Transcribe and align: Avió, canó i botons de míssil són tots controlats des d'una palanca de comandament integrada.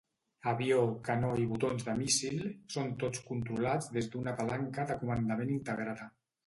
Avió, 0.51 0.79
canó 1.09 1.29
i 1.41 1.45
botons 1.51 1.85
de 1.89 1.95
míssil 2.01 2.41
són 2.77 2.91
tots 3.05 3.23
controlats 3.29 3.93
des 3.99 4.13
d'una 4.15 4.37
palanca 4.43 4.89
de 4.93 5.01
comandament 5.05 5.59
integrada. 5.63 6.15